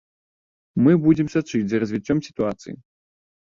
Мы 0.87 0.95
будзем 1.03 1.29
сачыць 1.35 1.63
за 1.75 1.83
развіццём 1.85 2.25
сітуацыі. 2.31 2.77